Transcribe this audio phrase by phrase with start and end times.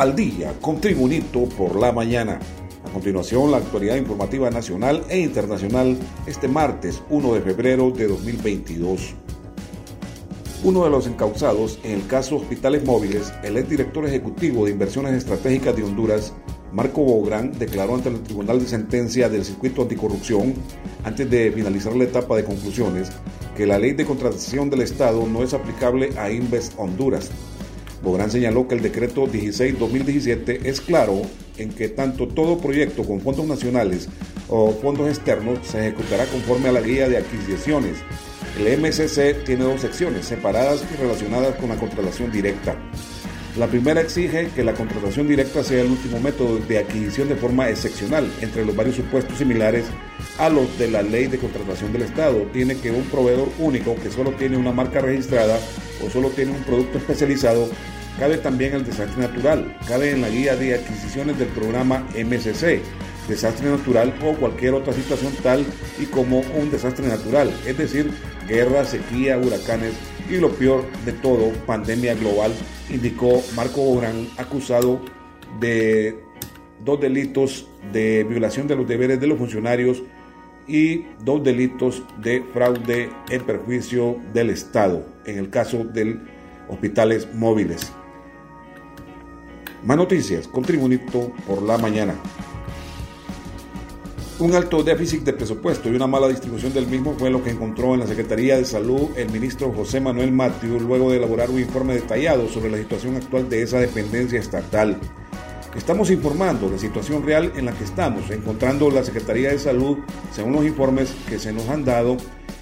[0.00, 2.40] al día con Tribunito por la mañana.
[2.86, 5.94] A continuación, la actualidad informativa nacional e internacional
[6.26, 9.12] este martes 1 de febrero de 2022.
[10.64, 15.76] Uno de los encausados en el caso Hospitales Móviles, el exdirector ejecutivo de Inversiones Estratégicas
[15.76, 16.32] de Honduras,
[16.72, 20.54] Marco Bográn, declaró ante el Tribunal de Sentencia del Circuito Anticorrupción,
[21.04, 23.12] antes de finalizar la etapa de conclusiones,
[23.54, 27.30] que la ley de contratación del Estado no es aplicable a Inves Honduras,
[28.02, 31.22] Bográn señaló que el decreto 16-2017 es claro
[31.58, 34.08] en que tanto todo proyecto con fondos nacionales
[34.48, 37.98] o fondos externos se ejecutará conforme a la guía de adquisiciones.
[38.58, 42.76] El MCC tiene dos secciones separadas y relacionadas con la contratación directa.
[43.58, 47.68] La primera exige que la contratación directa sea el último método de adquisición de forma
[47.68, 49.86] excepcional entre los varios supuestos similares
[50.38, 52.46] a los de la ley de contratación del Estado.
[52.52, 55.58] Tiene que un proveedor único que solo tiene una marca registrada
[56.04, 57.68] o solo tiene un producto especializado,
[58.20, 62.80] cabe también el desastre natural, cabe en la guía de adquisiciones del programa MSC,
[63.28, 65.66] desastre natural o cualquier otra situación tal
[65.98, 68.10] y como un desastre natural, es decir,
[68.48, 69.94] guerra, sequía, huracanes
[70.30, 72.52] y lo peor de todo, pandemia global,
[72.88, 75.00] indicó Marco Bográn, acusado
[75.58, 76.16] de
[76.84, 80.02] dos delitos de violación de los deberes de los funcionarios
[80.68, 86.18] y dos delitos de fraude en perjuicio del Estado, en el caso de
[86.68, 87.92] hospitales móviles.
[89.82, 92.14] Más noticias con Tribunito por la mañana.
[94.40, 97.92] Un alto déficit de presupuesto y una mala distribución del mismo fue lo que encontró
[97.92, 101.92] en la Secretaría de Salud el ministro José Manuel Matthew luego de elaborar un informe
[101.92, 104.98] detallado sobre la situación actual de esa dependencia estatal.
[105.76, 109.98] Estamos informando la situación real en la que estamos, encontrando la Secretaría de Salud,
[110.32, 112.16] según los informes que se nos han dado,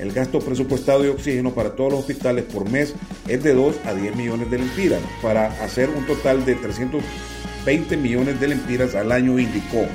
[0.00, 2.96] el gasto presupuestado de oxígeno para todos los hospitales por mes
[3.28, 8.40] es de 2 a 10 millones de lempiras, para hacer un total de 320 millones
[8.40, 9.86] de lempiras al año, indicó.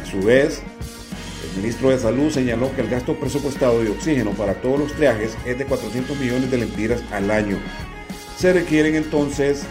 [0.00, 0.62] A su vez,
[1.54, 5.36] el ministro de Salud señaló que el gasto presupuestado de oxígeno para todos los triajes
[5.44, 7.58] es de 400 millones de lempiras al año.
[8.38, 9.64] Se requieren entonces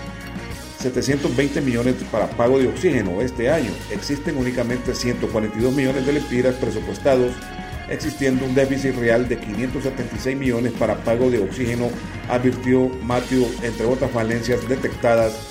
[0.80, 3.72] 720 millones para pago de oxígeno este año.
[3.92, 7.34] Existen únicamente 142 millones de lempiras presupuestados,
[7.90, 11.90] existiendo un déficit real de 576 millones para pago de oxígeno,
[12.30, 15.50] advirtió Matthew, entre otras falencias detectadas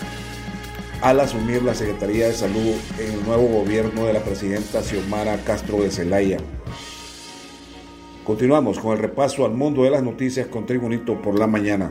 [1.03, 5.79] al asumir la Secretaría de Salud en el nuevo gobierno de la presidenta Xiomara Castro
[5.83, 6.37] de Zelaya.
[8.25, 11.91] Continuamos con el repaso al mundo de las noticias con Tribunito por la mañana.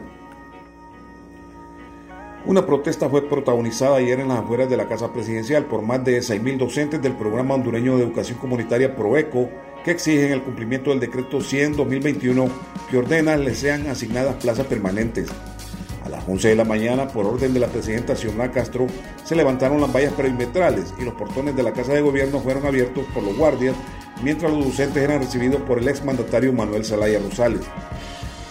[2.46, 6.19] Una protesta fue protagonizada ayer en las afueras de la Casa Presidencial por más de
[6.19, 9.50] 6.000 docentes del Programa Hondureño de Educación Comunitaria PROECO
[9.84, 12.50] que exigen el cumplimiento del decreto 100-2021
[12.90, 15.30] que ordena les sean asignadas plazas permanentes.
[16.09, 18.88] A las 11 de la mañana, por orden de la presidenta Xiomara Castro,
[19.24, 23.06] se levantaron las vallas perimetrales y los portones de la Casa de Gobierno fueron abiertos
[23.14, 23.75] por los guardias
[24.24, 27.62] mientras los docentes eran recibidos por el exmandatario Manuel Zelaya Rosales.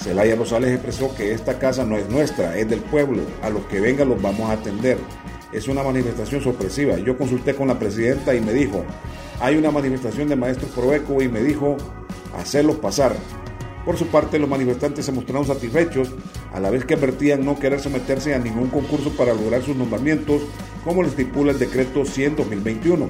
[0.01, 3.23] Celaya Rosales expresó que esta casa no es nuestra, es del pueblo.
[3.43, 4.99] A los que vengan los vamos a atender.
[5.53, 6.97] Es una manifestación sorpresiva.
[6.99, 8.85] Yo consulté con la presidenta y me dijo,
[9.41, 11.77] hay una manifestación de maestros Proeco y me dijo,
[12.39, 13.17] hacerlos pasar.
[13.85, 16.11] Por su parte, los manifestantes se mostraron satisfechos,
[16.59, 20.43] a la vez que advertían no querer someterse a ningún concurso para lograr sus nombramientos,
[20.85, 23.09] como le estipula el decreto 100-2021.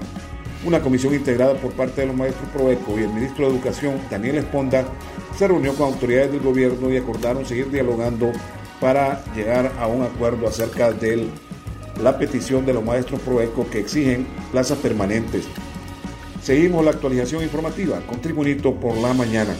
[0.66, 4.38] Una comisión integrada por parte de los maestros Proeco y el ministro de Educación, Daniel
[4.38, 4.84] Esponda,
[5.36, 8.32] se reunió con autoridades del gobierno y acordaron seguir dialogando
[8.80, 11.28] para llegar a un acuerdo acerca de
[12.02, 15.46] la petición de los maestros Proeco que exigen plazas permanentes.
[16.42, 19.54] Seguimos la actualización informativa con Tribunito por la mañana.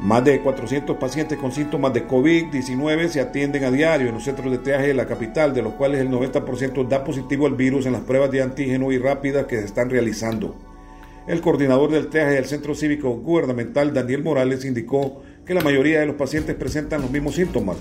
[0.00, 4.50] Más de 400 pacientes con síntomas de COVID-19 se atienden a diario en los centros
[4.50, 7.92] de triaje de la capital, de los cuales el 90% da positivo al virus en
[7.92, 10.56] las pruebas de antígeno y rápidas que se están realizando.
[11.26, 16.06] El coordinador del triaje del Centro Cívico Gubernamental, Daniel Morales, indicó que la mayoría de
[16.06, 17.76] los pacientes presentan los mismos síntomas,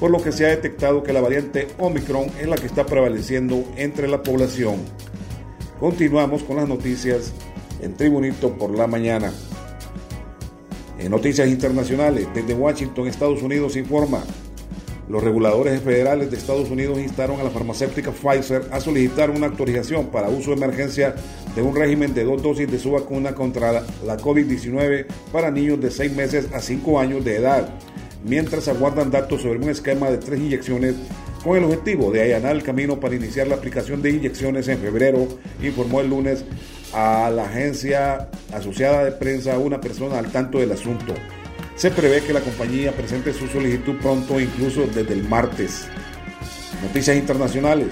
[0.00, 3.64] por lo que se ha detectado que la variante Omicron es la que está prevaleciendo
[3.76, 4.76] entre la población.
[5.78, 7.34] Continuamos con las noticias
[7.82, 9.30] en Tribunito por la mañana.
[10.98, 14.24] En noticias internacionales, desde Washington, Estados Unidos informa,
[15.08, 20.06] los reguladores federales de Estados Unidos instaron a la farmacéutica Pfizer a solicitar una autorización
[20.06, 21.14] para uso de emergencia
[21.54, 25.90] de un régimen de dos dosis de su vacuna contra la COVID-19 para niños de
[25.90, 27.68] 6 meses a 5 años de edad,
[28.24, 30.94] mientras aguardan datos sobre un esquema de tres inyecciones
[31.46, 35.28] con el objetivo de allanar el camino para iniciar la aplicación de inyecciones en febrero,
[35.62, 36.44] informó el lunes
[36.92, 41.14] a la agencia asociada de prensa una persona al tanto del asunto.
[41.76, 45.86] Se prevé que la compañía presente su solicitud pronto, incluso desde el martes.
[46.82, 47.88] Noticias internacionales.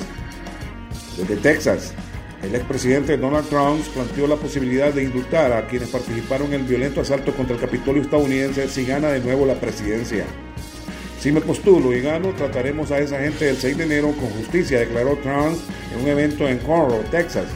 [1.16, 1.94] Desde Texas,
[2.42, 7.02] el expresidente Donald Trump planteó la posibilidad de indultar a quienes participaron en el violento
[7.02, 10.24] asalto contra el Capitolio estadounidense si gana de nuevo la presidencia.
[11.24, 14.80] Si me postulo y gano, trataremos a esa gente el 6 de enero con justicia,
[14.80, 15.56] declaró Trump
[15.94, 17.46] en un evento en Conroe, Texas.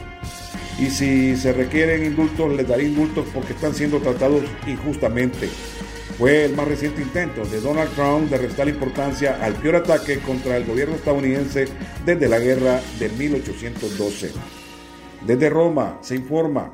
[0.78, 5.50] Y si se requieren indultos, les daré indultos porque están siendo tratados injustamente.
[6.16, 10.56] Fue el más reciente intento de Donald Trump de restar importancia al peor ataque contra
[10.56, 11.66] el gobierno estadounidense
[12.06, 14.32] desde la guerra de 1812.
[15.26, 16.72] Desde Roma se informa,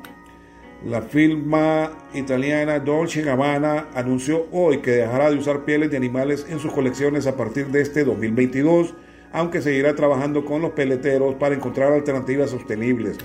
[0.85, 6.59] la firma italiana Dolce Gabbana anunció hoy que dejará de usar pieles de animales en
[6.59, 8.93] sus colecciones a partir de este 2022,
[9.31, 13.17] aunque seguirá trabajando con los peleteros para encontrar alternativas sostenibles.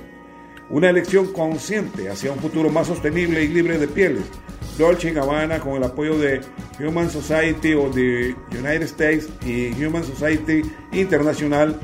[0.71, 4.25] Una elección consciente hacia un futuro más sostenible y libre de pieles.
[4.79, 6.41] Dolce Gabbana, con el apoyo de
[6.79, 10.63] Human Society o de United States y Human Society
[10.93, 11.79] Internacional,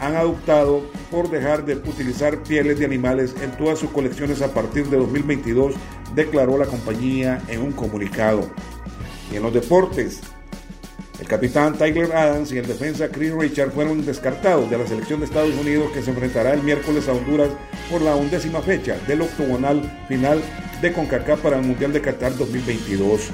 [0.00, 4.86] han adoptado por dejar de utilizar pieles de animales en todas sus colecciones a partir
[4.88, 5.74] de 2022,
[6.14, 8.48] declaró la compañía en un comunicado.
[9.32, 10.20] Y en los deportes,
[11.20, 15.26] el capitán Tyler Adams y el defensa Chris Richard fueron descartados de la selección de
[15.26, 17.50] Estados Unidos que se enfrentará el miércoles a Honduras
[17.90, 20.40] por la undécima fecha del octogonal final
[20.80, 23.28] de CONCACAF para el Mundial de Qatar 2022.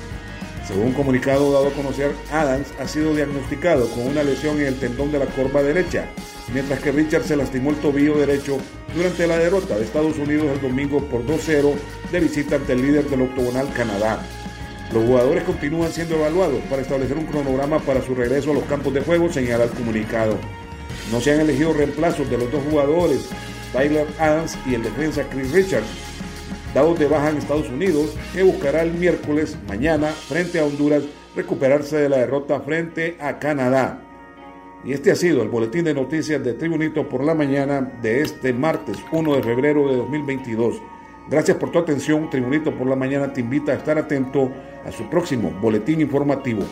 [0.67, 4.81] Según un comunicado dado a conocer, Adams ha sido diagnosticado con una lesión en el
[4.81, 6.09] tendón de la corva derecha,
[6.53, 8.59] mientras que Richard se lastimó el tobillo derecho
[8.95, 11.75] durante la derrota de Estados Unidos el domingo por 2-0
[12.13, 14.21] de visita ante el líder del octogonal Canadá.
[14.93, 18.95] Los jugadores continúan siendo evaluados para establecer un cronograma para su regreso a los campos
[18.95, 20.39] de juego, señala el comunicado.
[21.11, 23.29] No se han elegido reemplazos de los dos jugadores,
[23.73, 25.87] Tyler Adams y el defensa Chris Richards,
[26.73, 31.03] dados de baja en Estados Unidos, que buscará el miércoles, mañana, frente a Honduras,
[31.35, 34.06] recuperarse de la derrota frente a Canadá.
[34.87, 38.53] Y este ha sido el boletín de noticias de Tribunito por la mañana de este
[38.53, 40.81] martes 1 de febrero de 2022.
[41.29, 42.31] Gracias por tu atención.
[42.31, 44.49] Tribunito por la mañana te invita a estar atento
[44.85, 46.63] a su próximo boletín informativo.